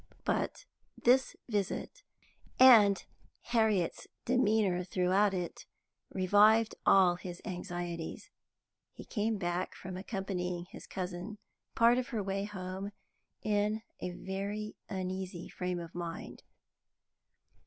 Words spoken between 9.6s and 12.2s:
from accompanying his cousin part of